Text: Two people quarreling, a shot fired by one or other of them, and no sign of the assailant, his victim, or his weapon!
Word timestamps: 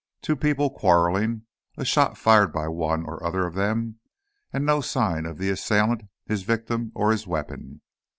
Two 0.23 0.35
people 0.35 0.71
quarreling, 0.71 1.43
a 1.77 1.85
shot 1.85 2.17
fired 2.17 2.51
by 2.51 2.67
one 2.67 3.05
or 3.05 3.23
other 3.23 3.45
of 3.45 3.53
them, 3.53 3.99
and 4.51 4.65
no 4.65 4.81
sign 4.81 5.27
of 5.27 5.37
the 5.37 5.51
assailant, 5.51 6.01
his 6.25 6.41
victim, 6.41 6.91
or 6.95 7.11
his 7.11 7.27
weapon! 7.27 7.81